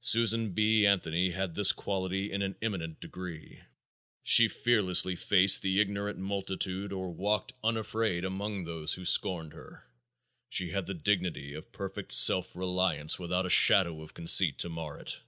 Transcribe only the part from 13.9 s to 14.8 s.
of conceit to